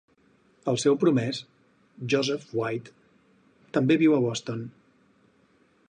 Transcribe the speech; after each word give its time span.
El 0.71 0.79
seu 0.83 0.95
promès, 1.03 1.41
Joseph 2.13 2.49
White, 2.61 2.95
també 3.79 3.99
viu 4.05 4.17
a 4.19 4.23
Boston. 4.25 4.69